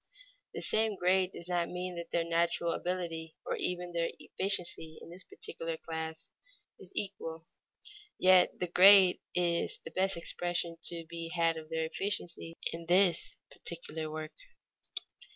[0.55, 5.11] The same grade does not mean that their natural ability or even their efficiency in
[5.11, 6.29] this particular class,
[6.79, 7.45] is equal.
[8.17, 13.15] Yet the grade is the best expression to be had of their efficiency in the
[13.51, 14.33] particular work.